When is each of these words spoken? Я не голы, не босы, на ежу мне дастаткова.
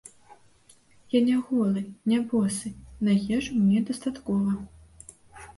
Я 1.15 1.19
не 1.27 1.35
голы, 1.49 1.83
не 2.13 2.19
босы, 2.31 2.71
на 3.09 3.13
ежу 3.37 3.53
мне 3.61 3.79
дастаткова. 3.91 4.53